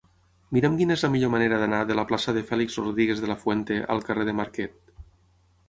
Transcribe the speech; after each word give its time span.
Mira'm 0.55 0.77
quina 0.79 0.95
és 0.95 1.03
la 1.05 1.09
millor 1.15 1.31
manera 1.33 1.59
d'anar 1.63 1.81
de 1.91 1.99
la 1.99 2.07
plaça 2.13 2.35
de 2.39 2.43
Félix 2.53 2.79
Rodríguez 2.85 3.23
de 3.27 3.31
la 3.35 3.39
Fuente 3.45 3.81
al 3.97 4.05
carrer 4.11 4.29
de 4.33 4.37
Marquet. 4.43 4.77